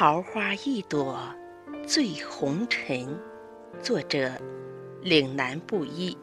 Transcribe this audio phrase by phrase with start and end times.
[0.00, 1.20] 桃花一朵
[1.86, 3.20] 醉红尘，
[3.82, 4.32] 作者
[5.02, 6.16] 岭南布衣。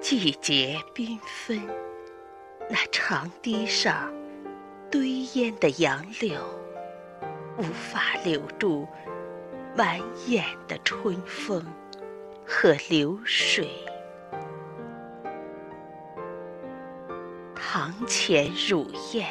[0.00, 1.60] 季节缤纷，
[2.70, 4.14] 那长堤上
[4.88, 6.40] 堆烟的杨柳，
[7.58, 8.86] 无法留住
[9.76, 11.66] 满眼的春风
[12.46, 13.68] 和流水。
[17.86, 19.24] 堂前乳燕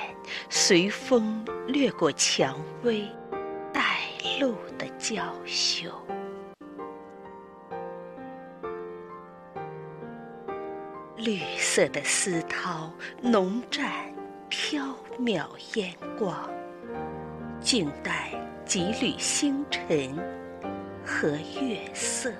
[0.49, 3.05] 随风掠过蔷薇，
[3.73, 3.97] 带
[4.39, 5.91] 露的娇羞。
[11.17, 12.89] 绿色的丝绦
[13.21, 13.89] 浓蘸
[14.49, 16.49] 缥缈烟光，
[17.59, 18.31] 静待
[18.63, 20.15] 几缕星辰
[21.05, 21.27] 和
[21.59, 22.31] 月色，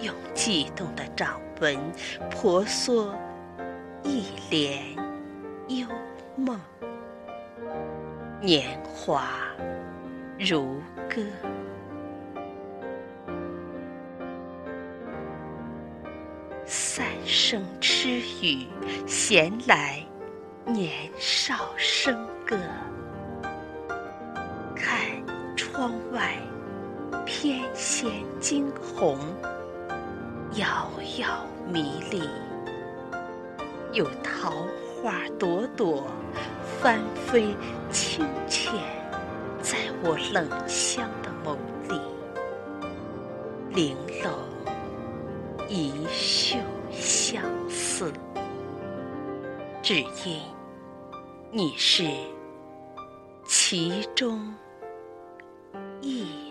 [0.00, 1.78] 用悸动的掌纹
[2.28, 3.14] 婆娑
[4.08, 4.82] 一帘
[5.68, 5.86] 幽
[6.34, 6.58] 梦。
[8.40, 9.28] 年华
[10.38, 11.22] 如歌。
[16.64, 18.08] 三生痴
[18.40, 18.66] 语，
[19.06, 20.02] 闲来
[20.64, 22.56] 年少笙歌。
[24.74, 24.98] 看
[25.54, 26.34] 窗外
[27.26, 29.18] 翩跹惊鸿，
[30.54, 32.22] 遥遥迷离。
[33.92, 34.52] 有桃
[35.02, 36.04] 花朵朵
[36.80, 37.54] 翻飞
[37.90, 38.72] 清浅，
[39.62, 41.56] 在我冷香的眸
[41.88, 42.00] 里，
[43.74, 44.30] 玲珑。
[45.70, 46.56] 一袖
[46.90, 48.10] 相思，
[49.82, 50.40] 只因
[51.50, 52.04] 你是
[53.46, 54.54] 其中
[56.00, 56.47] 一。